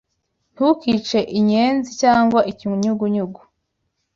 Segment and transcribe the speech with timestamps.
[0.53, 3.41] Ntukice inyenzi cyangwa ikinyugunyugu